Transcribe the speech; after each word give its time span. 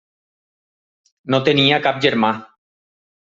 No 1.33 1.39
tenia 1.49 1.77
cap 1.89 1.99
germà. 2.07 2.33